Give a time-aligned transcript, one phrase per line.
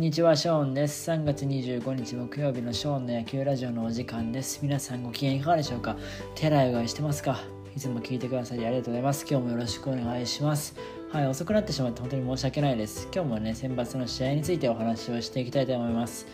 [0.00, 1.10] んにちは、ショーンです。
[1.10, 4.60] 3月25日木曜日のショーンの野球ラジオのお時間です。
[4.62, 5.94] 皆さんご機嫌いかがでしょうか？
[6.34, 7.38] 手洗いうがいしてますか？
[7.76, 9.26] いつも聞いてくださりありがとうございます。
[9.28, 10.74] 今日もよろしくお願いします。
[11.12, 13.08] はい、遅くなってしまって本当に申し訳ないです。
[13.14, 16.26] 今日もね、選抜の試合についてお話をしていきたいと思います。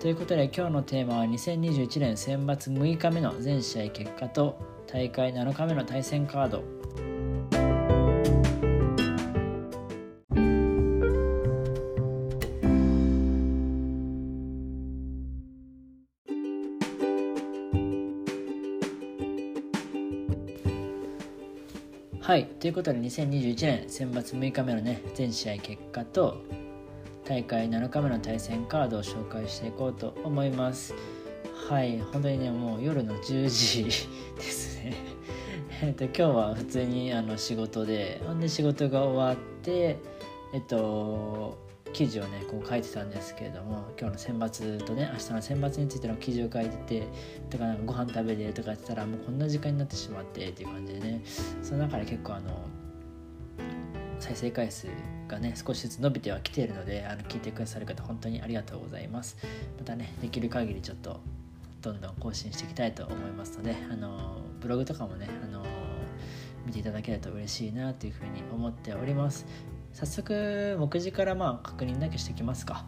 [0.00, 4.58] ということで今日のテーマは2021年選抜6日目の全試合結果と
[4.88, 6.64] 大会7日目の対戦カード
[22.62, 26.44] ということで2021年選抜6日目のね全試合結果と
[27.24, 30.94] 大会7日目の対戦カードを紹介していこうと思います。
[31.68, 33.84] はい本当にねもう夜の10時
[34.36, 34.94] ですね。
[35.82, 39.96] えっと今日は普通にあの仕事でほんで仕事が終わって
[40.54, 41.58] えっと
[41.92, 47.08] 記事をねこう書いてたんですけれども今日の選抜とね明日の選抜についての記事を書いてて
[47.50, 51.22] とかなんかご飯食べてとか言ってたらもうこんな時間になってしまってっていう感じでね。
[51.62, 52.64] その中で結構あの
[54.18, 54.86] 再生回数
[55.26, 59.36] がね少しずつ伸びてはきているのであの聞いてくださる方本当にありがとうございます。
[59.78, 61.20] またねできる限りちょっと
[61.80, 65.64] どんどん更新していきたいと思いますのであのブログとかもねあの
[66.64, 69.44] 見ていただけると嬉しいなというふうに思っております。
[69.92, 72.84] 早速目次からまあ確認だけしていきますか。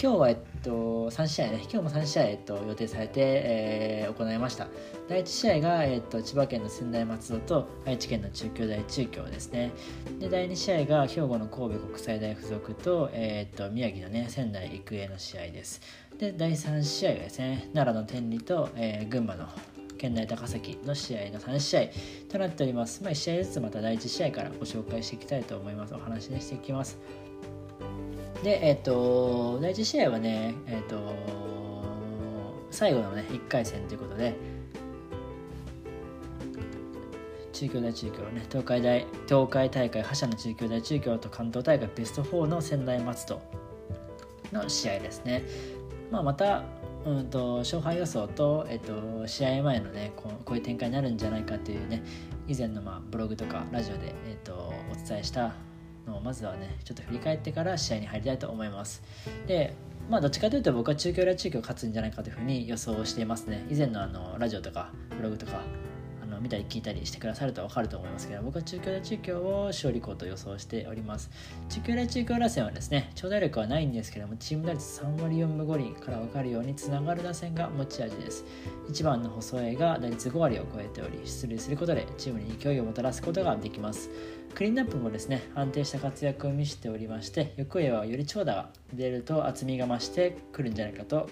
[0.00, 1.60] 今日は、えっと、3試合ね。
[1.62, 4.68] 今日も3試合、えっと、予定されて、えー行いました。
[5.08, 9.72] 第1試合が、えっと、千葉県の専大松戸と愛知県の中京大中京ですね。
[10.20, 15.80] で第2試合が兵庫の神戸国際大附属と,、えっと宮城のね仙台育英の試合です。
[16.18, 19.48] で第3試合がですね奈良の天理と、えー群馬の
[19.98, 21.80] 県内高崎の試合の3試合
[22.30, 23.02] となっております。
[23.02, 25.94] まあ、1試合ずつまた第1試合からご紹介していきたいと思います。
[25.94, 26.98] お話ししていきます。
[28.42, 31.14] で、えっ、と、第1試合はね、えっ、と、
[32.70, 34.34] 最後のね、1回戦ということで、
[37.52, 43.42] 中京大中京ね、東海大、東海大会覇者の中京大中京と関東大会ベスト4の仙台松戸
[44.52, 45.42] の試合ですね。
[46.12, 46.62] まあ、また、
[47.08, 52.02] うんと勝敗予想と、えっと、試合前のねこういう展開になるんじゃないかというね
[52.46, 55.54] 以前の、まあ、ブログとかラジオで、えっと、お伝えした
[56.06, 59.02] のをまずはねちょっと振り返ってから試合に入りたいと思います。
[59.46, 59.74] で
[60.08, 63.66] まあどっちかというと僕は中京大中京勝つんじゃないかというふうに予想をしていますね。
[63.70, 65.60] 以前のあのラジオとかブログとか
[66.38, 71.30] の見たり聞いたりしてくださると分かると思いますけど僕は中京大中京を勝利校と予想しております。
[71.68, 78.44] 中京大中京打線はですね長打力はないんですけどもチーム打率3割4分5厘から分かるようにつながる打線が持ち味です。
[78.88, 84.10] 1番の細江が打率5割を超えており出塁することでチームに勢いをもたらすことができます。
[84.54, 91.28] クリーンナップもですね安定した活躍を見せておりまして横江はより長打が出ると厚みが増してくるんじゃないかと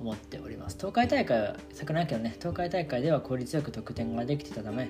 [0.00, 0.76] 思っております。
[0.76, 4.88] 東海大会は昨年秋のね東海大会では効率よく得点ができてたため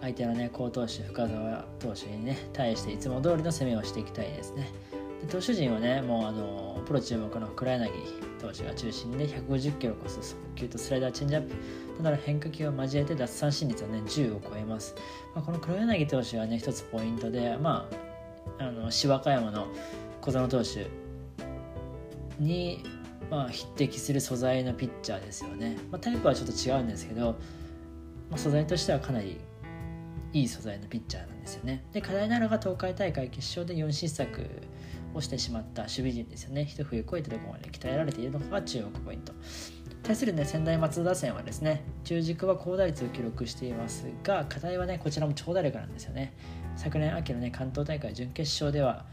[0.00, 4.72] 相手のね好投手深沢投手にね対していつも通りの攻めをしていきたいですね。
[5.20, 7.90] で投手陣はねもうあのプロ注目の黒柳
[8.40, 11.54] 投手が中心で150キロを超す速球とスライダーチェンジアップ。
[11.98, 14.94] などの変化球を交えて奪三振率はね10を超えます、
[15.34, 17.88] まあ、この黒柳投手がね一つポイントでま
[18.58, 19.68] ああの芝和歌山の
[20.20, 20.88] 小園投手
[22.38, 22.82] に
[23.30, 27.32] まあ、匹敵する素材のピッチャーですよね、まあ、タイプはちょっと違うんですけど、
[28.30, 29.40] まあ、素材としてはかなり
[30.32, 31.84] いい素材のピッチャーなんですよね。
[31.92, 34.42] で課題なのが東海大会決勝で4失策
[35.14, 36.64] をしてしまった守備陣ですよね。
[36.64, 39.32] 一冬越えたとこまで鍛えられているのかが注目ポイント。
[40.02, 46.34] 対するね仙台松戸打線はですね中軸は高打率を記録していますが課題はねこちらも長打力なんですよね。
[46.76, 49.06] 昨年秋のね関東大会準決勝では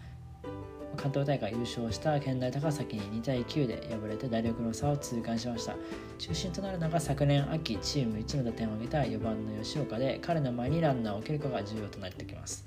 [0.98, 5.76] 関東大会優勝した県大高崎に2対9で敗れて打力の差を痛感しました。
[6.18, 12.66] 中心となるのが昨年秋チーム1の打点を挙げた4番の吉岡で彼の前にランナーを蹴るかが重要となってきます。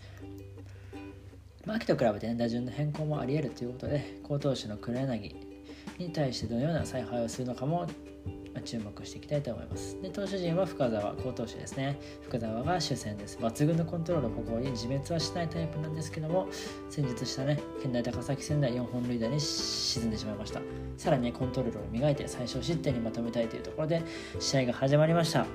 [1.67, 5.35] まあ、秋と比べて、ね、打順の変更もあり得るということで好投手の黒柳
[5.99, 7.87] に対してどのような采配をするのかも
[8.63, 10.01] 注目していきたいと思います。
[10.01, 11.99] で投手陣は深沢、好投手ですね。
[12.23, 13.39] 深沢が主戦です。
[13.39, 16.49] 抜群のコントロールを誇り、自滅はしないタイプなんですけども、
[16.91, 20.61] 先日したね、県内高崎仙台4本塁打に沈んでしまいました。
[20.97, 24.03] さらに、コントロールを磨いて最小失点にまとめたいというところで、
[24.39, 25.47] 試合が始まりました。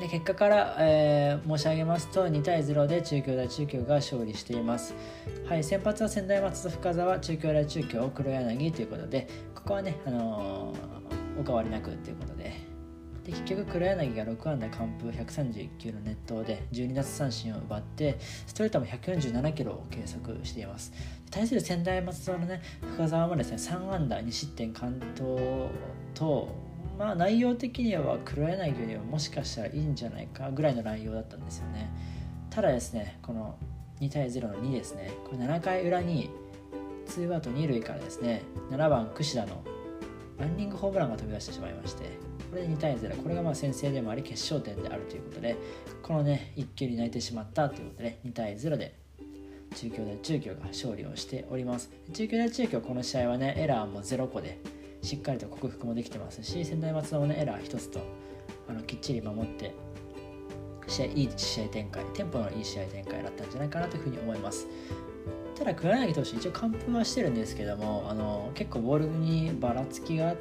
[0.00, 4.94] で結果から、えー申し上げますと2対0で中京大中京が勝利しています。
[5.46, 12.52] はい、先発は仙台松戸深沢、中京大中京黒柳ということで、ここはね、あのーお変わりなくということで、
[13.24, 20.92] で結局黒柳が6安打完封131球の熱投で12奪三振を奪ってストレートも147キロを計測しています。
[21.30, 22.60] 対する専大松戸のね
[22.96, 25.70] 深沢もですね3安打2失点完投
[26.14, 26.48] と
[26.98, 31.90] まあ内容的には黒柳よりはもしかしたらいいんじゃないかぐらいの内容だったんですよね。
[32.50, 33.56] ただですねこの
[34.00, 35.12] 2対0の2ですね。
[35.24, 36.30] これ7回裏に
[37.06, 39.62] ツーアウト2塁からですね7番櫛田の
[40.38, 42.04] ランニングホームランが飛び出してしまいまして
[42.50, 45.56] これで2対0これがまあ先制でもあり決勝点であるということで
[46.02, 48.94] このね一球に泣いてしまったということで2対0で
[49.74, 51.90] 中京大中京が勝利をしております。
[52.12, 54.60] 中京大中京この試合はねエラーも0個で
[55.02, 58.00] しっかりと克服もできてますし仙台松戸もねエラー1つと
[58.68, 59.74] あのきっちり守って
[60.86, 64.66] 試合いい試合展開テンポのいい試合展開だったんじゃないかなというふうに思います。
[65.56, 70.36] ただ黒柳投手一応完封はしてるんですけどもあの結構ボールにばらつきがあっ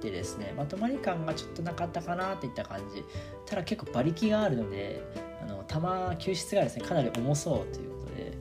[0.00, 3.04] てですねまとまり感がちょっとなかったかなっていった感じ。
[3.46, 5.02] ただ結構馬力があるので
[5.42, 5.64] あの
[6.16, 8.32] 球球質がですねかなり重そうということで、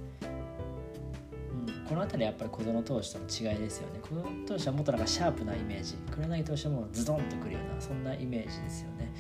[1.67, 3.99] うん、この辺りやっぱり小園投手との違いですよね。
[4.01, 5.95] 小園投手はもっとなんかシャープなイメージ。
[6.09, 9.13] 黒柳投手はもうズドンとくるようなそんなイメージですよね。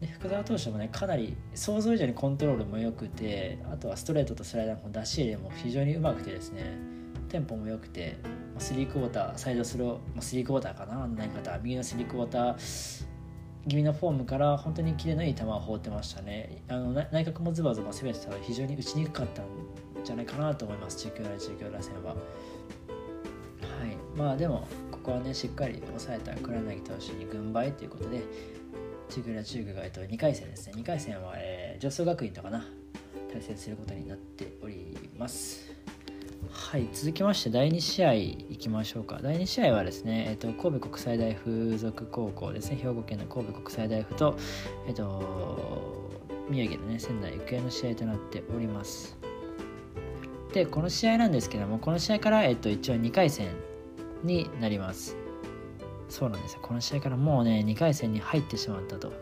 [0.00, 6.78] で福澤投手もねかなり想像以上にコントロールも良くてあとはストレートとスライダーの出し入れも非常にうまくてですね
[7.28, 8.16] テンポも良くて
[8.58, 13.10] スリークォーターサイドスロースリークォーターかな投げ方右のスリークォーター
[13.68, 16.62] 気味のフォームから本当にキレのいい球を放ってましたね。
[16.68, 19.46] あの内角もズバズバ攻めてたら非常に打ちにくかったん
[20.02, 22.10] じゃないかなと思います中京大中京打線は。
[22.12, 22.18] はい。
[24.16, 28.22] まあでもここはねしっかり抑えた黒柳投手に軍配ということで
[29.10, 30.74] 中倉中学が、えっと、2回戦ですね。
[30.76, 32.64] 2回戦は、えー、上層学院とかな。
[33.32, 35.70] 対戦することになっております。
[36.50, 39.20] はい続きまして第2試合いきましょうか。
[39.22, 42.76] 第2試合はですね、えっと、神戸国際大附属高校ですね。
[42.76, 44.36] 兵庫県の神戸国際大附と、
[44.86, 46.10] えっと、
[46.48, 49.16] 宮城のね仙台育英の試合となっております。
[50.52, 53.50] でこの試合なんですけどもこの試合から、えっと、一応2回戦
[54.24, 55.19] になります。
[56.10, 56.60] そうなんですよ。
[56.62, 59.12] この試合からもうね2回戦に入ってしまったと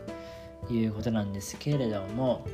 [0.69, 2.45] いうことなんですけれども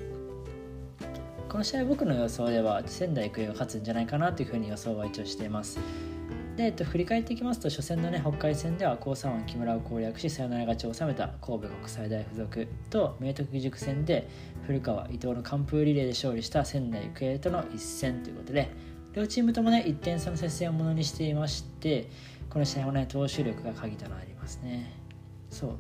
[1.50, 5.80] この試合僕の予想では仙台育英が勝つんじゃないかなというふうに予想は一応しています。
[6.58, 14.30] で、えっと、振り返っていきますと初戦のね北海戦では高三湾木村を攻略しサヨナラ勝ちを収めた神戸国際大附属と明徳義塾戦で
[14.66, 18.70] 古川伊藤の完封リレーで勝利した仙台育英との一戦ということで
[19.14, 22.10] 両チームともね1点差の接戦をものにしていまして
[22.56, 24.94] この試合はね投手力が鍵となりますね。
[25.50, 25.78] そう。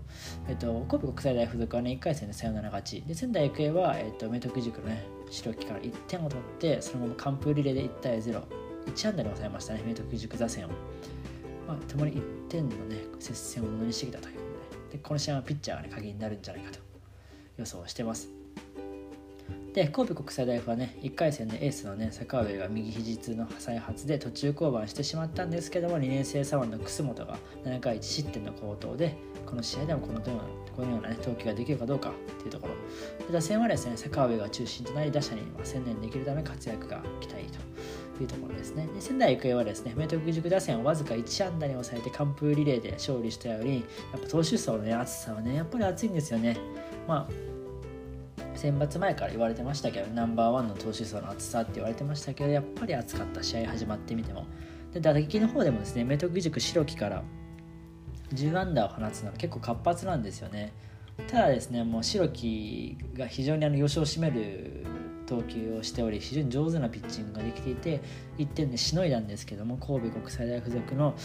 [0.50, 3.02] えっと神戸国際大附属はね1回戦でサヨナラ勝ち。
[3.04, 8.42] で仙台育英は、えっと、明徳塾のね白木から1点を取ってそのまま完封リレーで1対01
[8.92, 10.70] 安打に抑えましたね明徳義塾打線を、
[11.66, 14.42] まあ、共に1点のね接戦をものにしてきたというこ
[14.82, 14.98] とで。
[14.98, 16.80] でこの試合はピッチャーがね鍵になるんじゃないかと
[17.56, 18.45] 予想してます。
[19.74, 30.44] で神戸国際大学はね1回戦でエースのね坂上が右肘痛の再発で途中降板してしまったんですけども2年生左腕の楠本が7回1失点の好投でこの試合でもこのような
[30.76, 32.74] このような、ね、投球ができるかどうかっていうところ。
[33.28, 37.44] で打線はですね坂上が中心となり打者に専念できるため活躍が期待
[38.16, 38.88] というところですね。
[38.94, 43.76] で仙台育英はですね明徳義塾打線をわずか1安打に抑えて完封リレーで勝利したより
[44.14, 46.58] やっぱ投手層の、ね、厚さはねやっぱり熱いんですよね。
[47.08, 47.55] まあ
[48.56, 54.46] 選抜前から言われてましたけどナンバーワンの投手層の厚さって言われてましたけどやっぱり熱かった試合始まってみても。
[54.94, 57.24] で打撃の方でもですね明徳義塾白木から
[58.34, 60.74] 10アンダーを放つのは結構活発なんですよね。
[61.28, 64.86] ただですねもう白木が非常にあの予想を占める
[65.26, 68.02] 投球をしており非常に上手なピッチングができていて
[68.38, 71.16] 1点でしのいだんですけども神戸国際大付属の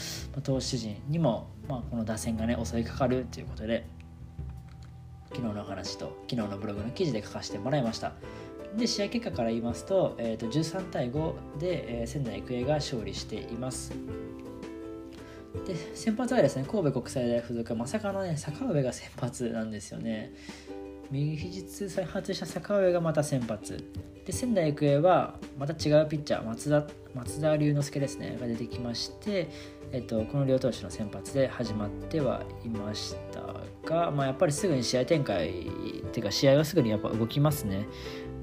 [0.43, 3.87] 投手陣にも、まあ、この打線がね襲いかかるということで
[5.33, 8.13] 昨日の話と昨日のブログの記事で書かせてもらいました。
[8.77, 13.93] で試合結果から言いますと,、えー、と13対5で、えー、仙台育英が勝利しています。
[15.67, 20.33] で先発はですね神戸国際大付属まさかのね坂上が先発なんですよね。
[21.11, 23.85] 右肘痛再発した坂上がまた先発。
[24.25, 29.49] で仙台育英はまた違うピッチャー松田松田龍之介ですねが出てきまして、
[29.91, 33.60] えっと、この両投手の先発で始まってはいました。
[33.85, 35.53] が、まあ、やっぱりすぐに試合展開っ
[36.11, 37.87] ていうか試合はすぐにやっぱ動きますね。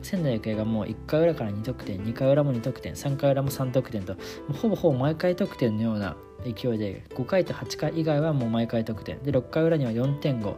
[0.01, 4.15] 仙台育英がもう1回裏から2得点2回裏も2得点3回裏も3得点と
[4.53, 9.19] ほぼほぼ毎回得点のような勢いで5回と8回以外はもう毎回得点。
[9.19, 10.55] で6回裏には4.5、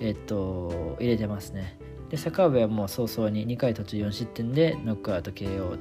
[0.00, 1.78] えっと、入れてますね。
[2.10, 5.78] で坂上はもう早々に2回途中4失点でノックアウト KO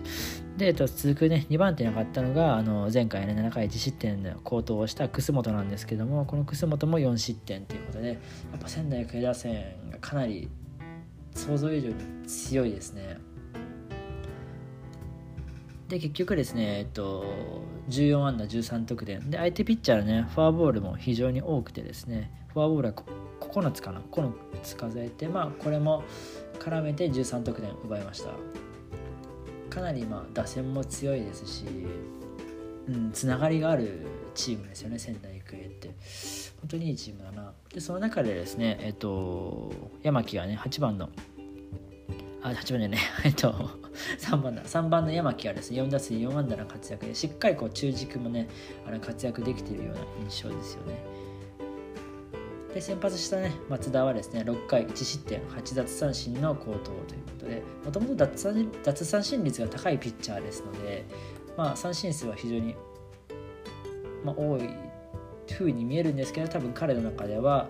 [0.58, 8.18] で、と、続くね2番手に上がったのがあの前回ね7回1失点で好投をした楠本なんですけどもこの楠本も4失点ということでやっ
[8.62, 10.50] ぱ仙台育英打線がかなり
[11.34, 11.96] 想像以上に
[12.28, 13.18] 強いですね。
[15.88, 17.26] で結局ですね、えっと、
[17.90, 19.32] 14安打13得点。
[19.32, 22.94] で相手ピッチャーのねフォアボールも非常に多くてですねフォアボールは
[23.40, 24.32] 9つかな9
[24.64, 26.04] つ数えてまあこれも
[26.60, 28.32] 絡めて13得点奪いました。
[29.70, 31.66] かなりまあ打線も強いですし、
[32.88, 35.90] うん、つながりがあるチームですよね仙台育英って。
[36.60, 37.54] 本当にいいチームだな。
[37.74, 39.72] でその中でですねえっと
[40.04, 41.10] 山木がね8番の
[42.42, 43.54] あ8番でね えっと
[44.20, 44.64] 3番だ。
[44.64, 48.50] 3番の山木はですね4打数4安打の活躍でしっかりこう中軸もね
[48.88, 51.29] あの活躍できているような印象ですよね。
[52.74, 61.06] で先発したね松田はですね6回1失点8奪三振の好投ということでもともと奪三振率が高いピッチャーですので、
[61.58, 62.76] まあ、三振数は非常に、
[64.24, 64.70] まあ、多い
[65.54, 67.68] ふうに見えるんですけど多分彼の中では、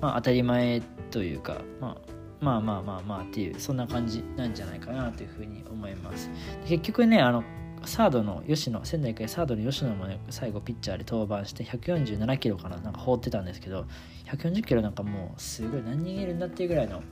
[0.00, 0.80] まあ、当たり前
[1.10, 1.96] というか、まあ、
[2.44, 6.30] まあまあまあまあっていうそんな感じなんじゃないかなというふうに思います。
[6.66, 7.44] 結局ねあの
[7.86, 13.86] サードの吉野仙台育英サードの吉野もね最後ピッチャーで登板して147キロかななんか放ってたんですけど
[14.26, 17.02] 140キロなんかもうすごい何人いるんだっていうぐらいの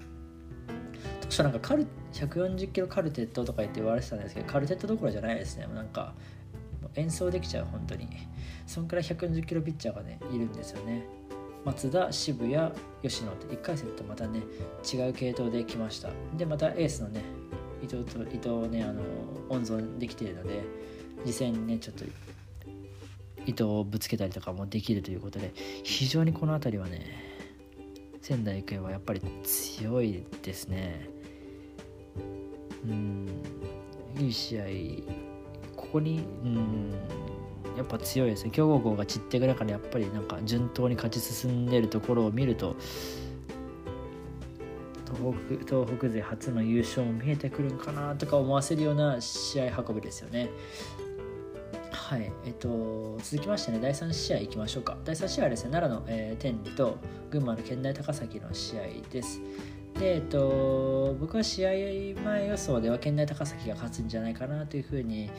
[1.21, 6.15] 当初なんかカル140キロカルテットとか言って言われてたんですけどカルテットどころじゃないですねなんか
[6.95, 8.09] 演奏できちゃう本当に。
[8.67, 11.07] そんくらい140キロピッチャーがねいるんですよね。
[11.65, 14.41] 松田渋谷吉野って1回戦とまたね
[14.93, 16.11] 違う系統で来ました。
[16.37, 17.23] でまたエースのね
[17.87, 19.03] 伊藤と伊藤をねあの
[19.49, 20.63] 温存できているので
[21.25, 22.05] 実際にねちょっと
[23.47, 25.53] 糸をぶつけたりとかもできるということで
[25.85, 27.37] 非常にこの辺りはね
[28.21, 31.09] 仙台育英はやっぱり強いですね。
[32.85, 33.29] うん。
[34.19, 34.65] いい試合
[35.77, 36.91] ここにうん
[37.77, 38.51] やっぱ強いですね。
[38.51, 42.75] 強豪校が散っていく中でやっぱりなんか順当に勝ち進んでるところを見ると
[45.17, 50.51] 北東北勢初の優勝も見えてくるんかなとか思わせるような試合運びですよね。
[51.93, 54.97] はい、えっと、続きましてね、第3試合いきましょうか。
[55.05, 56.99] 第3試合はですね、奈良の、えー、天理と
[57.31, 59.41] 群馬の県大高崎の試合です。
[59.99, 61.71] で、えっと、僕は試合
[62.23, 65.31] 前予想では県大高崎が勝つんじゃないかなというふうに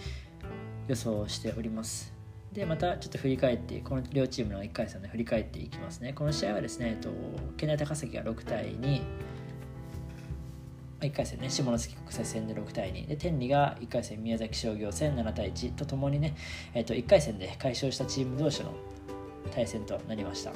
[0.88, 2.14] 予想しております。
[2.52, 6.14] で、またちょっと振り返って、この両チームの1回戦で振り返っていきますね。
[6.14, 7.10] この試合はですね、えっと、
[7.56, 9.02] 県大高崎が6対2、
[11.02, 16.36] 1回戦ね、下関国際戦で6対2で天理が1回戦宮崎商業戦7対1とともにね、
[16.74, 18.74] えー、と1回戦で快勝したチーム同士の
[19.54, 20.52] 対戦となりました。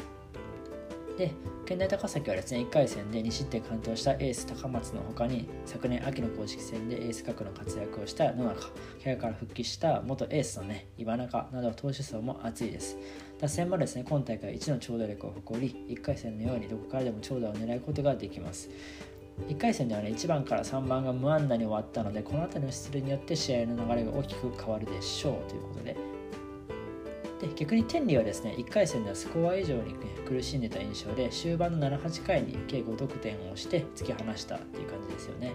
[1.17, 1.31] で
[1.65, 8.71] 県大高崎はですね1回戦で2失点完投したエース高松の他に昨年秋の公式戦でエース格の活躍をした野中
[9.03, 12.97] 怪我から復帰した元エースのね岩中など投手層も厚いです。
[13.39, 18.69] 打線もですね今大会1の長打力を誇り1回戦のようにどこからでも長打を狙うことができます。
[19.47, 25.95] 1回戦ではね1番から3番が無安打に終わったのでこの辺りの出塁によって試合の流れが大きく変わるでしょうということで。
[27.41, 35.53] で逆に天理はですね1回戦ではスコア以上に、ね、苦しんでた印象で終盤の78回に計5得点をして突き放したっていう感じですよね。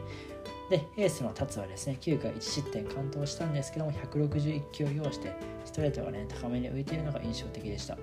[0.68, 5.32] でエースの達はですね9回1失点完投したんですけども161球を要して
[5.64, 7.96] ストレートがね高めに浮いているのが印象的でした。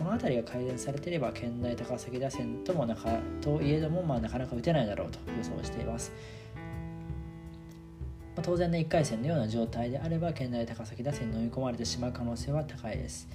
[0.00, 6.10] この辺りが改善されていれば県大高崎打線ともなかといえども、まあ、なかなか打てないだろうと予想しています。
[8.34, 13.28] まあ、当然の1回戦のような状態であれば県大高崎打線に飲み込まれてしまう可能性は高いです。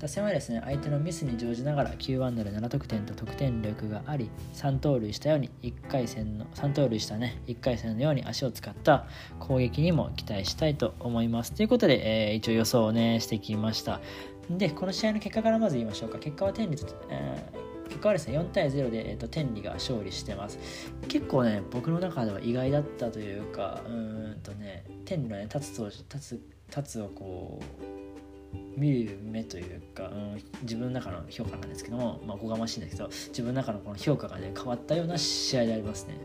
[0.00, 9.06] 打線はですね相手のミスに乗じながら9安打で7得点と得点力があり3盗塁したように1回戦の3盗塁したね1回戦のように足を使った
[9.38, 14.00] 攻撃にも期待したいと思いますということで、えー、一応予想をねしてきました
[14.50, 16.18] で、この試合の結果からまず言いましょうか。
[16.18, 20.58] 結果は天理と、えー、結果はですね、4対0で、えーと、天理が勝利してます。
[21.08, 27.94] 結構ね、僕の中では意外だったというか、うんとね、天理のね、立つと、立つ、立つをこう、
[28.76, 36.18] 見る目というか、うん、自分の中の評価なんですけども、まあ、おこがましいんですけど、自分の中のこの評価がね、変わったような試合でありますね。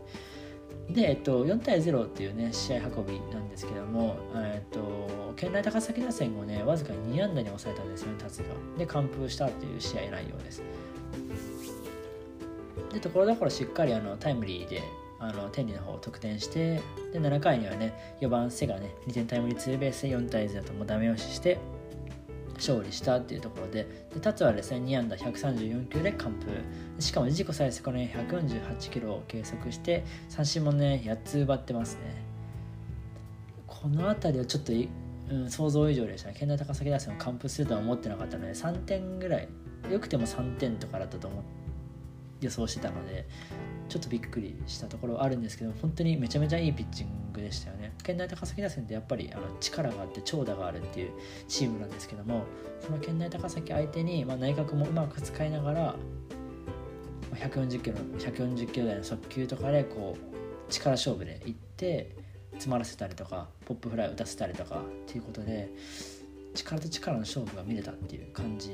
[0.88, 8.48] で、えっと、4対0っていうね、試合運びなんですけども、えっと、県内高崎打線をね、わずかに2安打に抑えたんですよね、達が。
[8.78, 10.62] で、完封したっていう試合内容です。
[12.92, 14.82] で、ところどころしっかりあのタイムリーで、
[15.20, 16.80] あの天理の方を得点して
[17.12, 21.58] で7回にはね4番瀬がね2点タイムリーツーベースで4対0ともうダメ押しして
[22.60, 27.02] 勝利したっていうところでで達はですね2安打134球で完封。
[27.02, 32.22] しかも自己最速の148キロを計測して三振もね8つ奪ってますね。
[33.66, 34.72] この辺りはちょっと、
[35.30, 36.36] うん、想像以上でしたね。
[36.38, 39.48] 県内高崎打線を完封するとは思ってなかったので3点ぐらい。
[39.90, 41.42] よくても3点とかだったと思
[42.40, 43.26] 予想してたので
[43.88, 47.92] ちょっとびっくりしたところはあるんですけど本当にめちゃめちゃいいピッチングでしたよね。
[48.02, 51.12] 県内高崎打線ってやっぱりあの力があって長打があるっていう
[51.48, 52.44] チームなんですけども
[52.80, 55.96] その県内高崎相手に、まあ、内角もうまく使いながら
[57.34, 62.16] 140キロ140キロ台の速球とかでこう力勝負でいって
[62.52, 65.70] 詰まらせたりとかポップフライ打たせたりとかっていうことで
[66.54, 68.70] 力と力の勝負が見れたっていう感じ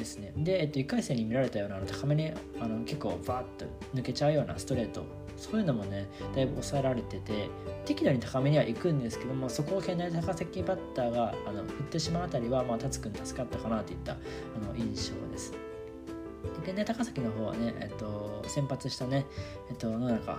[0.00, 0.32] ですね。
[0.36, 5.04] で、えっと、1回戦に見られたようなあの高めにあの結構バーッと抜けちゃうようなストレート。
[5.36, 7.48] そういうのもねだいぶ抑えられてて
[7.86, 14.16] 適度に高めには行くんですけどもそこを県内高崎バッターがあの振ってしまうあたりは、まあ、達君助かったかなといったあ
[14.66, 15.54] の印象です。
[16.66, 19.24] 県内高崎の方はね、えっと、先発したね、
[19.70, 20.38] えっと、野中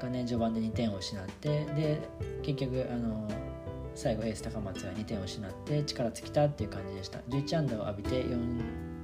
[0.00, 2.00] がね序盤で2点を失ってで
[2.42, 3.28] 結局あの
[3.94, 7.18] 最後エース高松が2点を失って力尽きたっていう感じでした。
[7.28, 8.62] 11安打を浴びて 4,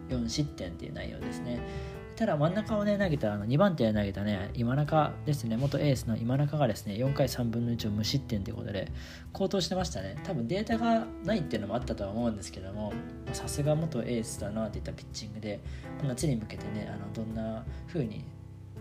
[0.09, 1.61] 4失点っていう内容ですね。
[2.17, 5.57] ただ真ん中をね投げたあの2番手で投げたね今中ですね。
[5.57, 8.93] 元エースの今中がですね4回3分の1を無失点ということで
[9.33, 10.17] 高騰してましたね。
[10.25, 12.93] 多分データがないっていうのもあったとは思うんですけども
[13.33, 15.61] さすが元エースだなっていったピッチングで
[16.07, 18.25] 夏に向けてねあのどんな風に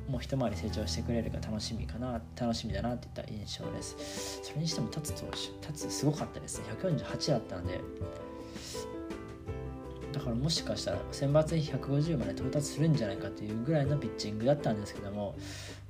[0.10, 4.40] もう一回り成長してくれるか楽しみかな楽しみだなっていった印象です。
[4.42, 6.66] それにしても立つ投手立つすごかったですね。
[6.82, 7.80] 148だったので。
[10.12, 15.36] だからもしかしたら選抜150まで到達するんじゃないかというぐらいのピッチングだったんですけども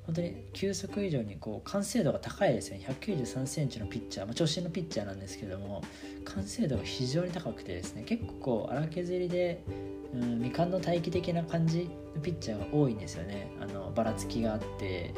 [0.09, 2.83] 本当に球速以上にこう完成度が高いですね。
[2.87, 5.83] 1 9 3センチのピッチャー、まあ、長身のピッチャーなんですけども
[6.25, 9.63] 完成度が非常に高くてですね結構こう荒削りで
[10.11, 13.51] うん、未完の待機的な感じのピッチャーが多いんですよね。
[13.61, 15.13] あのばらつきがあって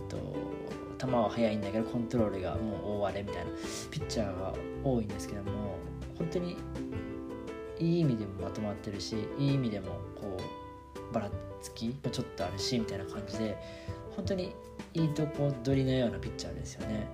[0.00, 3.52] うんと球は速いんだけどコントロールがもう大荒れみたいな
[3.92, 5.76] ピッチャーが多いんですけども
[6.18, 6.56] 本当に
[7.78, 11.30] いい意味でもまとまってるしいい意味でもこうばら
[11.62, 13.56] つきもちょっとあるしみたいな感じで
[14.18, 14.52] 本当に
[14.94, 17.06] いいとこ取りのようなピッチャーですよね。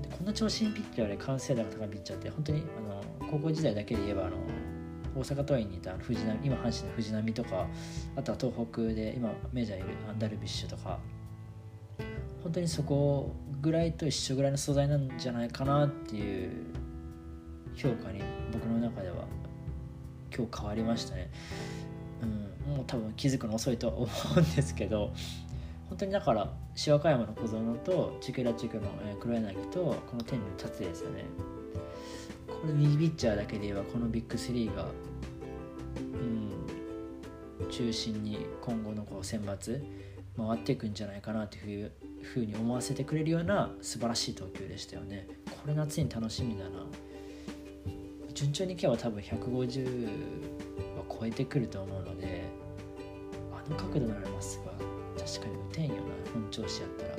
[0.00, 4.36] でこんな長身ピッチャーで完成度が高いピッチャーって本当にあの高校時代だけで言えばあの
[5.14, 7.66] 大阪桐蔭にいた藤波今阪神の藤波とか
[8.16, 10.98] あとは東北で今メジャーいるアンダルビッシュとか
[12.42, 16.52] 本当にそこぐらいと一緒ぐらいの素材なんじゃないかなっていう
[17.74, 19.26] 評価に僕の中では
[20.34, 21.30] 今日変わりましたね。
[22.22, 25.12] うん、もう多分気づくの遅いと思うんですけど
[25.88, 26.52] 本当にだから
[26.86, 28.88] 塩川山の小園と千倉地区の
[29.20, 31.24] 黒柳とこの天に立つですよね。
[32.48, 34.86] これ右ピッチャーだけで言えばこのビッグ3が、
[37.60, 39.82] うん、中心に今後のこう選抜
[40.36, 45.28] 回っていくんじゃないかなというふうに思わせてくれるような素晴らしい投球でしたよね。
[45.50, 46.86] これ夏に楽しみだな。
[48.34, 50.04] 順調に今日は多分150
[50.98, 52.42] は超えてくると思うので
[53.50, 54.74] あの角度ならまっすぐは
[55.26, 56.00] 確かに打てんよな
[56.32, 57.14] 本調子やったら。
[57.14, 57.18] っ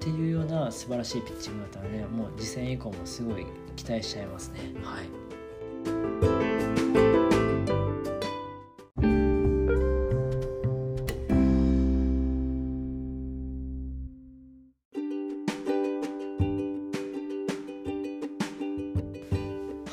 [0.00, 4.60] ていうような素晴らしいピッチングだったのでもう次戦以降もすごい期待しちゃいますね。
[4.82, 5.24] はい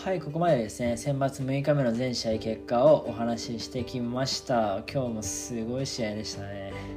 [0.04, 4.84] はい、ここまでですね、選抜6日目の全試合結果をお話ししてきました。
[4.92, 6.91] 今日もすごい試合でしたね。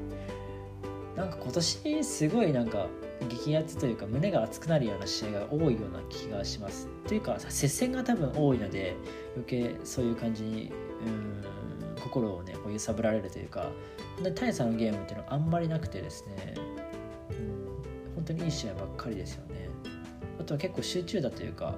[1.24, 2.86] なんか今年すごいなんか
[3.30, 6.86] 激アツというか胸が熱くなるような試合が多いような気がします。
[7.08, 8.94] というか接戦が多分多いので
[9.34, 10.70] 余計そういう感じに
[11.06, 13.70] うん心をねこう揺さぶられるというか
[14.22, 16.54] で大差のゲームっていうのはあんまりなくてですね
[18.14, 19.70] 本当にいい試合ばっかりですよね。
[20.38, 21.74] あとは結構集中打というか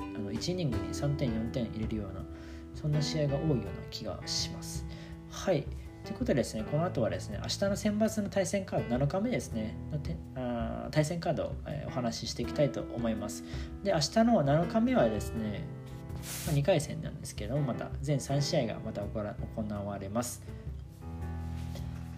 [0.00, 2.24] あの1イニングに3点4点入れるような
[2.74, 4.84] そんな試合が多いような気がします。
[5.30, 5.64] はい。
[6.04, 13.44] ということでですね、この後はですね、明日の選抜の対戦カード、7日目ですね、のてあ対戦カードを、えー、お話ししていきたいと思います。
[13.84, 15.64] で、明日の7日目はですね、
[16.46, 20.42] まあ、2回戦なんですけども、また全3試合がまた行われます。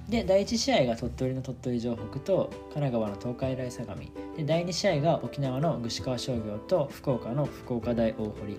[0.08, 4.02] で、第1試合が鳥取の鳥取城北と神奈川の東海大相模。
[4.36, 8.58] で、第2試合が沖縄の串川商業と福岡の福岡大大堀。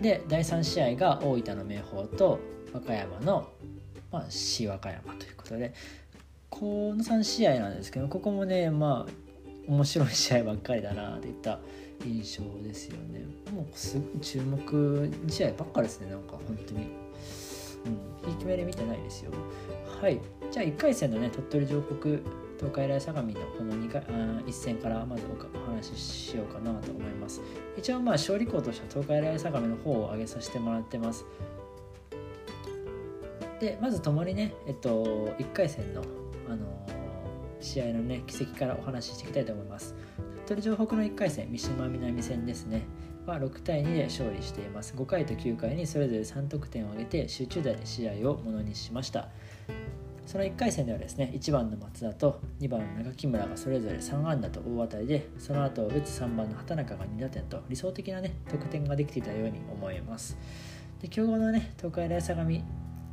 [0.00, 2.38] で、第3試合が大分の明豊と
[2.74, 3.48] 和歌山の、
[4.16, 5.74] まあ、市和歌山ということで
[6.48, 9.12] この3試合なんですけどここもねまあ
[9.68, 11.58] 面白い試合ばっかりだなといった
[12.04, 13.24] 印象ですよね。
[13.52, 16.82] もうすごい注目試合ばっかですねなんか本当に。
[16.84, 19.32] うんひいき目で見てないですよ。
[20.00, 20.20] はい。
[20.50, 21.94] じゃあ1回戦のね鳥取城北
[22.58, 27.40] 東海大相模のこの2回あ一戦からまずお話ししようかなと思います。
[27.76, 31.24] 一応まあ勝利校としては東海大相模の方を挙げさせてもらってます。
[33.60, 35.04] でまずともにねえっと
[35.38, 36.02] 1回戦の
[36.48, 36.66] あの
[37.60, 39.94] 試合のね奇跡からお話ししていきたいと思います。
[40.46, 42.82] 鳥取城北の1回戦三島南戦ですね。
[43.26, 44.94] は6対2で勝利しています。
[44.96, 49.28] 5回と9回にそれぞれ3得点を挙げて集中打で試合をものにしました。
[50.26, 60.36] その1回戦ではですね1番の松田と2番の中木村がそれぞれ3安打と大当たりでその後打つ3番の畑中が2打点と理想的なね得点ができていたように思います。
[61.00, 62.50] で強豪のね東海大相模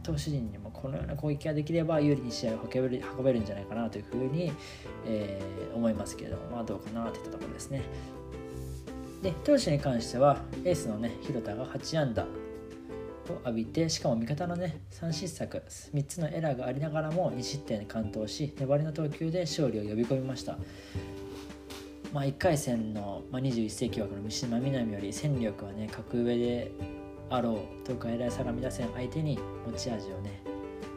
[0.04, 4.52] 投手陣にもこのような攻撃ができれば有利に試合を運べるんじゃないかなというふうに、
[5.06, 7.82] えー、思いますけれども、まあ、どうかなといったところですね。
[9.22, 12.28] で投手に関してはエースのね広田が8安打を
[13.46, 15.64] 浴びてしかも味方のね3失策
[15.94, 20.58] 3つのエラーがありながらも2失点で完投し粘りの投球で勝利を呼び込みました。
[22.12, 26.72] まあ、1回戦の、まあ、21世紀枠の三島南より戦力はね格上で
[27.34, 30.44] あろう東海大相模打線相手に持ち味をね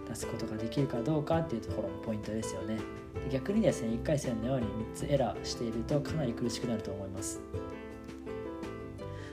[0.06, 2.78] 出すことができるかどうかっていうところもポイントですよね。
[3.32, 7.40] 逆にですね1回戦のように3つエラーしているとかなり苦しくなると思います。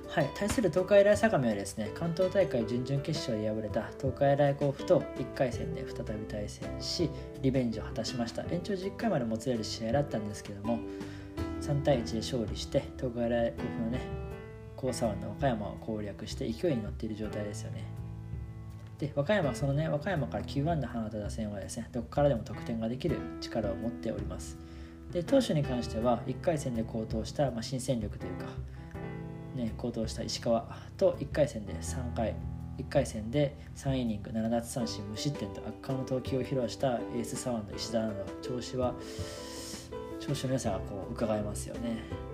[0.08, 7.10] はい、対する東海大相模はですね関東大会準々決勝で敗れた東海大甲府と1回戦で再び対戦し
[7.42, 8.44] リベンジを果たしました。
[8.44, 10.80] 延長10回までもつれる試合だったんですけども
[11.60, 14.23] 3対1で勝利して東海大甲府のね
[14.84, 17.86] 高左腕の和歌山を攻略して勢いに乗っている状態ですよね。
[19.00, 24.58] で和歌山そのね和歌山から9安打放った打線はですねどこからでも得点ができる力を持っております。
[25.14, 28.46] で投手に関しては1回戦で好投した、まあ、新戦力というか
[29.56, 30.68] ね、好投した石川
[30.98, 32.36] と1回戦で3回
[32.80, 38.96] 1回戦で3イニング7奪三振無失点と圧巻の投球を披露したエース左腕の石田など調子は
[40.20, 42.33] 調子の良さがこう伺えますよね。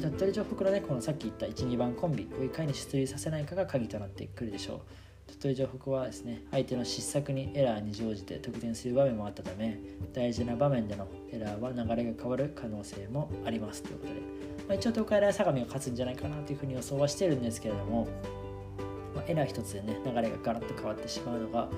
[0.00, 4.80] 鳥取城北のねこのさっき言った12番コンビをいかに出塁させないかが鍵となってくるでしょう。
[5.28, 9.78] 鳥取城北はですね相手の失策にエラーに乗じて得点する場面もあったため
[10.14, 18.06] 大事な場面でのエラーは流れが変わる可能性もありますということでまあ、一応東海大相模が勝つんじゃないかなというふうに予想はしてるんですけれども、
[19.16, 21.68] ま、エラー一つでね流れがガラッと変わってしまうのが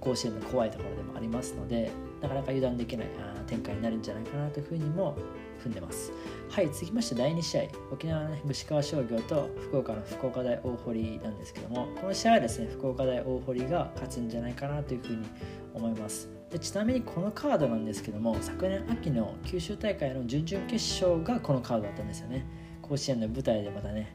[0.00, 3.08] 甲子園の怖いところでもありますのでなかなか油断できない
[3.46, 5.16] 展開になるんじゃないかなというふうにも
[5.62, 6.12] 踏んでます。
[6.50, 7.62] はい続きまして第2試合。
[7.90, 15.26] 沖縄の、ね、武士川商業と福岡の福岡大大堀なんですけどもこの試合はですね福岡大大堀が勝つんじゃないかなというふうに
[15.74, 16.30] 思います。
[16.50, 22.46] でちなみにこのカードなんですけども昨年秋の九州大会の準々決勝がこのカードだったんですよね。
[22.82, 24.14] 甲子園の舞台でまたね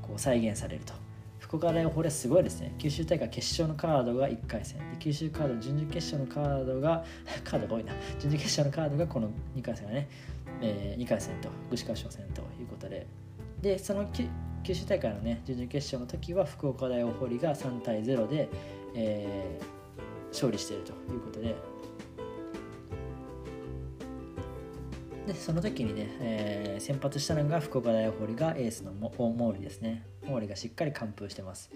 [0.00, 1.11] こう再現されると。
[1.52, 2.74] 福岡大これすごいですね。
[2.78, 4.78] 九州大会決勝のカードが1回戦。
[4.90, 7.04] で九州カード準々決勝のカードが
[7.44, 7.92] カードが多いな。
[8.18, 10.08] 準々決勝のカードがこの2回戦がね、
[10.62, 13.06] えー、2回戦と具志川商戦ということで。
[13.60, 14.06] でその
[14.62, 18.48] 九州大会のね準々決勝の時は福岡大大堀が3対0で、
[18.94, 21.54] えー、勝利しているということで。
[25.26, 30.11] でその時にね、えー、先発したのが福岡大堀がエースの毛利ですね。
[30.26, 31.70] 毛利がしっかり完封してます。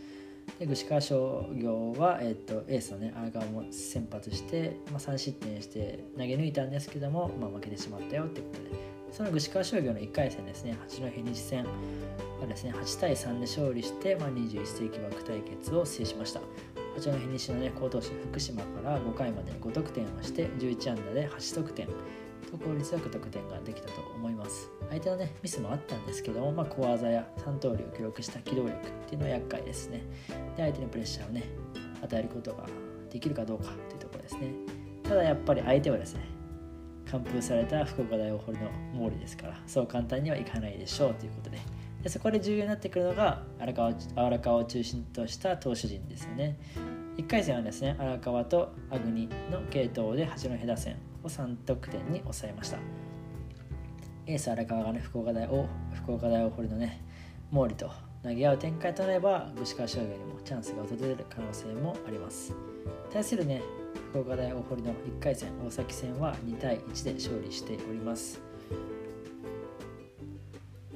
[0.59, 8.97] で具志川商業は、えーと、エースのね荒川も先発して、まあ、3失点して投げ抜いたんですけども、まあ、負けてしまったよってことで。
[9.13, 11.65] その具志川商業の1回戦ですね八戸西戦
[12.41, 16.41] はですね8対3で勝利して、まあ、21世紀枠対決を制しました。
[16.97, 21.89] 八戸西のね好投手福島から5回まで5得点をして11安打で8得点。
[22.51, 24.71] と効率よく得点ができたと思います。
[24.91, 30.03] 相手のねミスもあったんですけども、まあ、小技や3盗塁を記録した機動力っていうのは厄介ですね。
[30.57, 31.45] で相手にプレッシャーをね
[32.03, 32.65] 与えることが
[33.11, 34.53] できるかどうかというところですね。
[35.03, 36.25] ただやっぱり相手はですね
[37.11, 41.59] 完封された福岡大大堀の毛利ですからそう簡単にはいかないでしょうということで。
[42.03, 46.59] でそこで重要になってくるのが荒川荒川を中心とした投手陣ですね。
[47.17, 50.97] 1回戦はですね荒川とアグニの系統で八戸打線
[51.27, 52.79] を3得点に抑えました。
[54.27, 57.05] エース荒川がね福岡大を福岡大大堀のね
[57.53, 57.91] 毛利と
[58.23, 62.55] 投げ合う展開となれば具志川商業にもチャンスが訪れる可能性もあります。
[63.13, 63.63] 対するね
[64.11, 68.41] 福岡大大堀の1回戦大崎戦は2対1で勝利しております、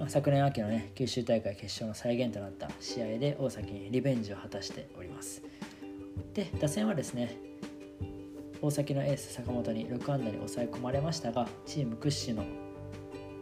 [0.08, 5.42] 昨年秋のね九州大会決勝の再現となった試合で大崎にリベンジを果たしております。
[6.34, 7.36] で打線はですね
[8.62, 12.44] 大崎のエース坂本に6安打に抑え込まれましたがチーム屈指の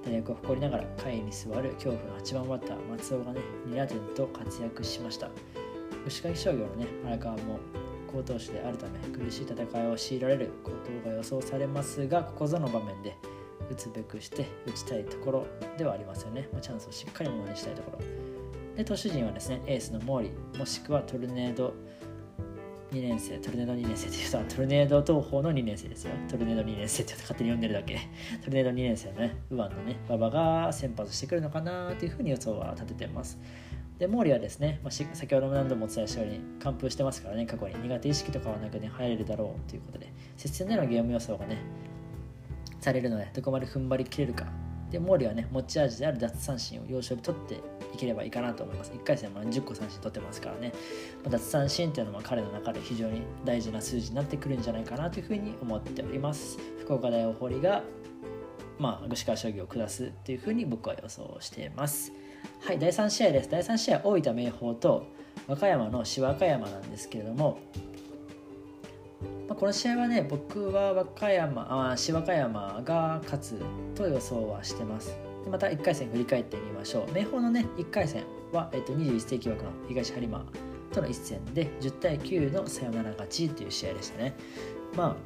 [0.04, 5.28] 打力を誇りながら下位に座る恐怖の8番バッター松尾がね2打点と活躍しました。
[6.06, 7.58] 吉垣商業のね荒川も
[8.10, 10.70] 好投手であるため苦しい戦いを強いられるこ
[11.02, 13.16] とが予想されますがここぞの場面で
[13.70, 17.98] 打つべくして打ちたいところではありますよね、まあ、チャンスをしっかりものにしたいところ。
[18.76, 21.74] で投手陣はですねエースの毛利もしくはトルネード
[22.92, 26.12] 2年生トルネード2年生っていうとトルネード東方の2年生ですよ。
[26.28, 27.98] トルネード2年生って勝手に呼んでるだけ。
[28.40, 29.36] トルネード2年生のね。
[29.50, 29.96] 右腕のね。
[30.08, 33.38] 馬場が先発してくるのかなというふうに予想は立ててます。
[33.98, 37.44] で毛利はですね、まあ、先ほども何度もお伝えしたように完封してますからね。
[37.44, 41.58] 過去に苦手意識とかはなくね入れるだろうということで接戦でのゲーム予想がね
[42.80, 44.46] されるのでどこまで踏ん張りきれるか。
[44.90, 47.54] で毛利はね持ち味である奪三振を要所で取って
[47.94, 48.92] いければいいかなと思います。
[48.92, 50.72] 1回戦も10個三振取ってますからね。
[51.24, 56.58] 奪三振っていうのも彼の中で非常に大事な数字になってくるんじゃないかなというふうに思っております。
[56.80, 57.82] 福岡大大堀が
[58.78, 62.12] まあ、串川商業を下すっていうふうに僕は予想しています。
[62.64, 63.50] はい第3試合です。
[63.50, 65.06] 第3試合大分明豊と
[65.46, 67.58] 和歌山の志和歌山なんですけれども、
[69.58, 73.62] この試合はね僕は和歌山あ市和歌山が勝つ
[73.96, 75.18] と予想はしてます。
[75.42, 77.12] でまた1回戦振り返ってみましょう。
[77.12, 80.44] 明豊のね1回戦は、えっと、21世紀枠の東播磨
[80.92, 84.36] との一戦で10対9のサヨナラ勝ちという試合でしたね。
[84.96, 85.16] まあ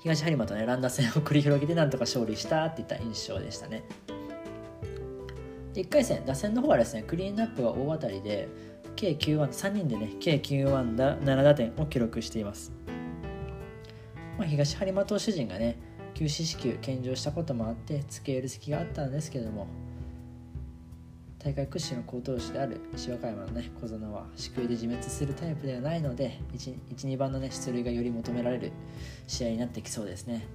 [0.00, 3.84] 東播磨とね乱打戦を繰り広げてなんとか勝利したっていった印象でしたね。
[5.72, 8.48] 1回戦打線の方はですねクリーンナップが大当たりで
[8.96, 12.83] 計9安打3人でね計9安打7打点を記録しています。
[14.38, 15.76] まあ、東播磨投手陣がね
[16.14, 19.66] 休止支給献上したこともあって付け入る席があったんですけども
[21.38, 28.72] 大会屈指の好投手である石和歌山のね小園は宿営で自滅するタイプではないので12番のね出塁がより求められる
[29.26, 30.46] 試合になってきそうですね。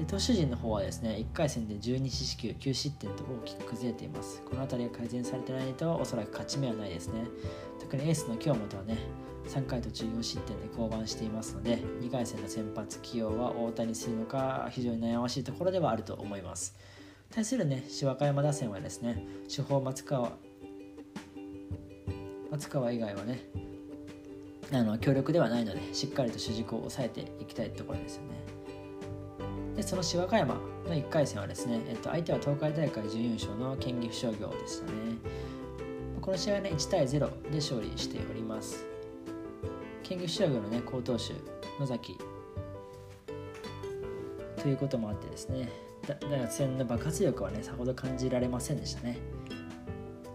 [0.00, 4.40] で投手陣の方はですね1回戦で12四死球9失点と大きく崩れています。
[4.48, 7.24] この辺りが改善されてないとおそらく勝ち目はないですね。
[7.78, 8.96] 特にエースの京本はね
[9.46, 16.74] 3回途中4失点で降板していますので2回戦の先発起用は大谷するのか非常に悩ましいところではあると思います。
[17.30, 20.32] 対するね芝和山打線はですね主砲松川
[22.50, 23.44] 松川以外はね
[24.72, 28.49] あの強力ではないのでしっかりと主軸を抑えていきたいところですよね。
[29.80, 34.92] でその芝和山の1回戦はですね、えっと、相手は東海大会準優勝の県岐阜商業でしたね。
[36.20, 38.84] この試合はね1対0で勝利しております。
[40.02, 41.32] 県岐阜商業のね好投手
[41.80, 42.18] 野崎。
[44.60, 45.70] ということもあってですね
[46.06, 49.16] 大学戦の爆発力はねさほど感じられませんでしたね。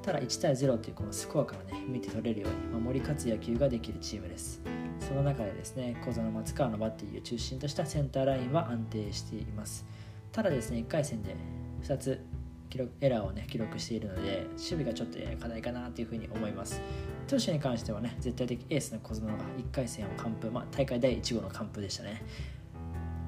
[0.05, 4.61] ただ1対0というこのスコアからね見て取れるように守り勝つ野球ができるチームです。
[4.99, 9.83] その中でですね小園松川のバッテリーを中心としたセンターラインは安定しています。
[10.31, 11.35] ただですね1回戦で
[11.81, 12.23] 2つ
[12.69, 16.79] 記録エラーをね記録しているので守備がちょっと課題かなというふうに思います。
[17.27, 22.23] 投手に関してはね絶対的エースの小園が1回戦を完封、まあ、大会第1号の完封でしたね。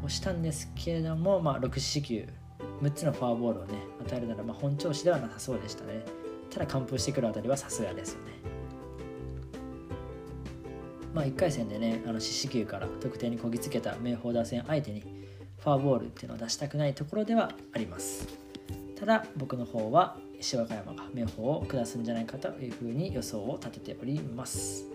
[0.03, 2.27] をしたんですけれども、まあ、6四球
[2.83, 6.26] 6つのフォアボールをね与えるなら、まあ、本調子ではなさそうでしたね。
[6.49, 8.31] ただ完封してくるあたりはさすがですよね
[11.13, 15.01] まあ1回戦でねあの四死球から得点にこぎつけた明豊打線相手に
[15.60, 18.27] フォアボールっていうのを出したくないところではあります
[18.99, 24.86] ただ僕の方は石和歌山が明豊を下すんじゃないかというふうに予想を立てております。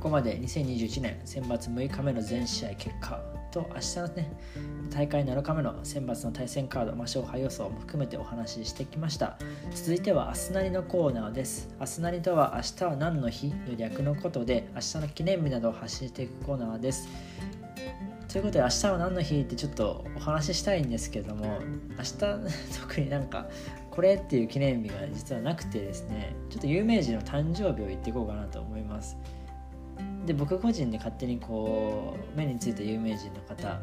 [0.00, 4.32] ここまで2021年選抜6日目の全試合結果と明日のね
[4.88, 9.36] 大会7日目の選抜の対戦カード、まあ、勝敗予想も含めてお話ししてきました。
[9.74, 11.68] 続いては明日なりのコーナーです。
[11.78, 17.06] 明日なりとは明日は何の日の略のことで明日の記念日などを発信していくコーナーです。
[18.32, 21.58] ということで明日は何の日ってちょっとお話ししたいんですけども
[21.98, 22.16] 明日
[22.80, 23.50] 特になんか
[23.90, 29.18] これっていう記念日が実はなくてですねちょっと有名人の誕生日を言っていこうかなと思います。
[30.26, 33.80] で僕個人で勝手にこう目についた有名人の方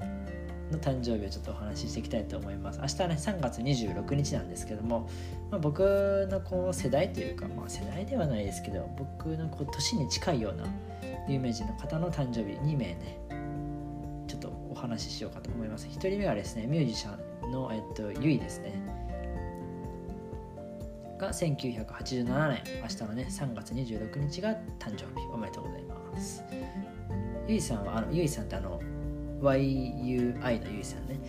[0.72, 2.80] の誕生日をちょっとお話ししていきたいと思います。
[2.80, 5.10] 明日はね3月26日なんですけども、
[5.50, 10.66] まあ、僕のこう世代というか、まあ、世代ではないですけど僕のこう年に近いような
[11.28, 13.20] 有名人の方の誕生日2名ね
[14.28, 15.88] ちょっとお話ししようかと思います。
[15.88, 18.74] 1人目はですねミュージシャンの、えっと、ゆいですね。
[21.18, 25.26] が1987年明日のね3月26日が誕生日。
[25.34, 25.87] おめでとうございます。
[27.48, 28.80] ゆいさんはあのゆいさんってあの
[29.42, 31.20] YUI のゆいさんね。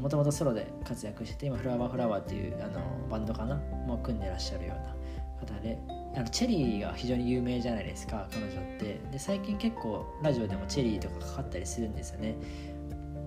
[0.00, 3.56] もともとソロで活躍してて今フラワーフラワーっていうあのバンドかな？
[3.86, 5.78] もう組んでらっしゃるような方で
[6.16, 9.00] あのチェリーが非常に有名じゃないですか彼女って。
[9.12, 12.34] で最近結構ラジオでもチェリーとかかかったりするんですよね。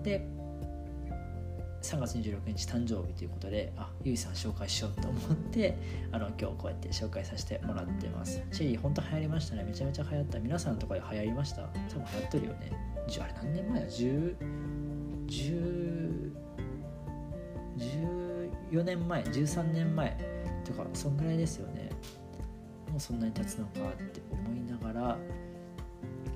[0.02, 0.26] で
[1.82, 5.76] 3月26日誕生日ということであゆいさん紹介しようと思って
[6.12, 8.42] あの今日こうやって紹介させてもらってます。
[8.52, 9.64] チェリー本当流行りましたね。
[9.64, 10.38] めちゃめちゃ流行った。
[10.38, 11.62] 皆さんとかで流行りました？
[11.62, 12.72] 多分流行ってるよね。
[13.20, 14.36] あれ何年前や10
[15.26, 16.32] 10
[18.70, 21.90] 14年前？13年前とかそんぐらいですよね。
[22.90, 25.18] もうそんなに経つのかって思いながら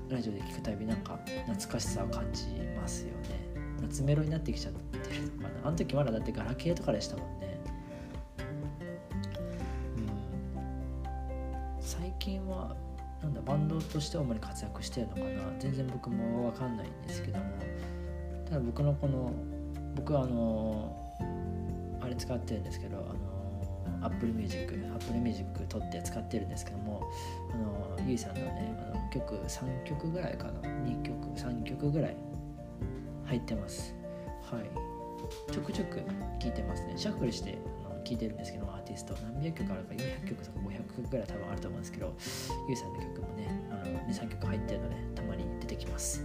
[0.09, 3.47] ラジオで聞くたびなんか懐かしさを感じますよね。
[3.81, 4.86] 夏メロになってきちゃって
[5.67, 7.59] あの時まだだってガラケーとかでしたもんね。
[9.97, 11.81] うん。
[11.81, 12.73] 最近は
[13.21, 15.27] なんだバンドとして主に活躍してるのかな。
[15.59, 17.45] 全然僕も分かんないんですけども。
[18.45, 19.33] ただ僕のこの
[19.93, 20.95] 僕はあの
[21.99, 23.01] あれ使ってるんですけどあ
[23.99, 27.03] の Apple Music Apple Music 撮って使ってるんですけども。
[27.53, 30.61] あのゆいさんのねあの曲3曲ぐらいかな。
[30.61, 32.15] 2曲3曲ぐらい
[33.25, 33.93] 入ってます。
[34.49, 34.86] はい。
[35.51, 36.01] ちょくちょく
[36.39, 36.93] 聴いてますね。
[36.95, 42.13] シャッフルしてあの聴いてるんですけどアーティスト何百曲あるか400曲とか500曲ぐらい多分あると思うんですけど
[42.67, 43.47] ゆいさんの曲もね
[44.09, 46.23] 23曲入ってるのでたまに出てきます。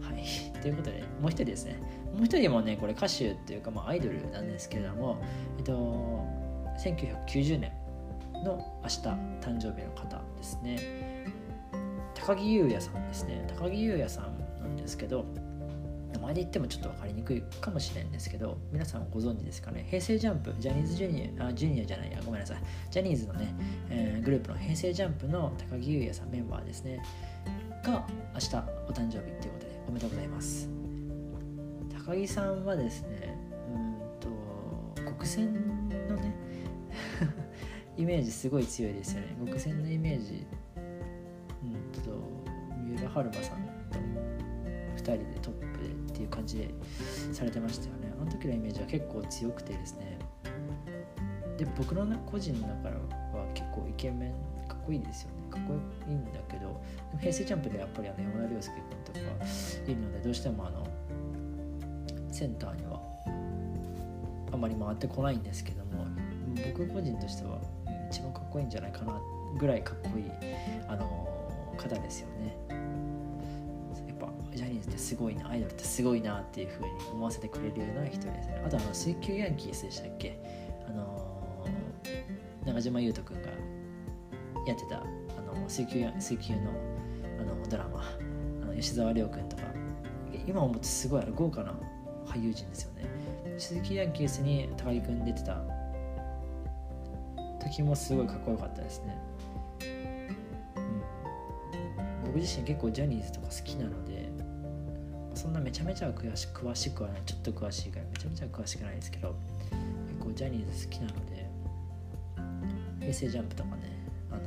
[0.00, 0.60] はい。
[0.60, 1.76] ということでもう一人ですね。
[2.14, 5.22] もう一人もねこれ歌手っていうか、まあ、アイドルなんですけれども
[5.58, 6.26] えっと
[6.84, 7.72] 1990年
[8.44, 8.98] の明日
[9.40, 11.10] 誕生日の方ですね。
[12.14, 13.46] 高木優也さんですね。
[13.58, 15.24] 高木優也さんなんですけど
[16.30, 19.86] 前で言ってもちょっと分かりにくいかもしれないんですけど皆さんご存知ですかね？
[19.88, 22.58] 平成ジャンプジャニーズジュニアあジュニアじゃないやごめんなさい。
[22.90, 23.54] ジャニーズのね、
[23.90, 27.02] えー、グループの平成ジャンプの高木優也さんメンバーですね。
[27.84, 28.56] が明日
[28.88, 30.68] お誕生日っていうことでおめでとうございます。
[32.06, 33.36] 高木さんはですね
[33.74, 35.52] うんと国選
[36.08, 36.34] のね
[37.96, 39.36] イメージすごい強いですよね。
[39.46, 40.46] 極戦のイメージ
[41.64, 42.10] うんと
[42.84, 43.98] 三浦春馬さんと
[44.96, 45.69] 2人でトップでって
[46.30, 46.68] 感じで
[47.32, 48.12] されてましたよね。
[48.20, 50.18] あの時のイメージは結構強くてですね。
[51.58, 52.94] で僕の個人の中は
[53.52, 54.32] 結構イケメン
[54.66, 55.40] かっこいいですよね。
[55.50, 55.74] かっこ
[56.08, 56.80] いいんだけど
[57.18, 60.86] 平成ジャンプでやっぱりあの山田涼介君とかいるのでどうしてもあの
[62.30, 63.00] センターには
[64.52, 66.06] あまり回ってこないんですけども
[66.74, 67.58] 僕個人としては
[68.10, 69.20] 一番かっこいいんじゃないかな
[69.58, 70.24] ぐらいかっこいい、
[70.88, 71.28] あの
[71.76, 72.79] 方ですよね。
[74.54, 78.62] ジャニーズってすごいなアイドルってすごいなっていうふうに思わせてくれるような人ですね。
[78.66, 80.38] あとあの水球ヤンキースでしたっけ？
[80.88, 81.66] あの
[82.64, 83.48] 中島裕翔君が
[84.66, 85.04] やってたあ
[85.42, 86.70] の水球水球の
[87.40, 88.02] あのドラマ。
[88.62, 89.62] あの吉沢亮君とか。
[90.46, 91.74] 今思ってすごい豪華な
[92.26, 93.04] 俳優陣ですよね。
[93.58, 95.60] 鈴木ヤンキースに高木君出てた。
[97.60, 99.16] 時もすごいかっこよかったですね、
[102.24, 104.09] 僕自身結構ジャニーズとか好きなので
[105.50, 109.34] んなめちゃめちゃ詳し詳しくはないちょっと詳しいからめちゃめちゃ詳しくないですけど
[110.08, 111.50] 結構ジャニーズ好きなので
[113.00, 114.40] 平成ジャンプとかねあの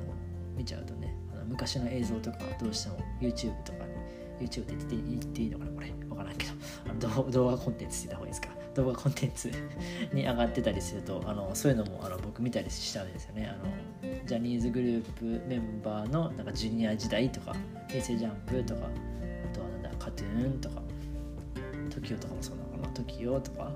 [0.58, 4.04] 見ちゃうとねあの昔の映像とかどうしても YouTube とかね
[4.40, 5.88] YouTube って言って言っていいのかなこれ。
[6.10, 6.54] 分からんけど。
[6.90, 8.50] あの動画コンテンツって言った方がいいですか。
[8.76, 9.52] 動画コンテンツ
[10.14, 13.48] に上がってたりするとあのそういうのもあの僕見たりしたんですよね。
[13.48, 17.56] あのジャニーズグループメンバーのなんかジュニア時代とか
[17.88, 20.82] 平成ジャンプとかあとはなんだカトゥーンとか
[22.00, 23.72] TOKIO とかもそうなのかな時代とか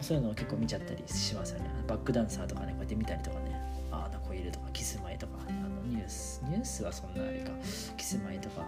[0.00, 1.66] そういうのを結構見ちゃったりしますよね。
[1.86, 7.50] バックダンサーとかねこうやって見たりとかねああの子いるとかキスマイとかあのニュースニュースはそんなあれか
[7.96, 8.66] キスマイとか、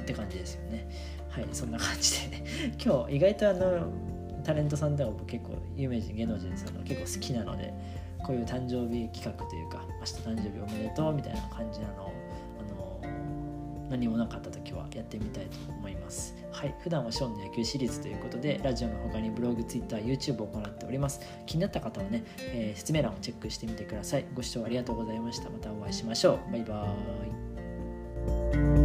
[0.00, 0.88] って感じですよね。
[1.28, 2.28] はいそんな感じで。
[2.28, 2.44] ね
[2.82, 3.86] 今日意外とあの
[4.42, 7.74] タレントさんでも結構有名人芸能人さんの結構好きなので
[8.24, 12.12] こういう誕生日企画というか明日誕生日おめでとうみたいな感じなのを
[13.90, 16.36] 何もなかった時はやってみたいと思います。
[16.52, 16.74] はい。
[16.82, 21.20] 普段はショーンの野球シリーズということでラジオの他にブログ、TwitterYouTube を行っております。
[21.46, 24.26] 気になった方はね、えー、説明欄をチェックしてみてください。
[24.34, 25.50] ご視聴ありがとうございました。
[25.50, 26.52] またお会いしましょう。
[26.52, 28.79] バイバーイ。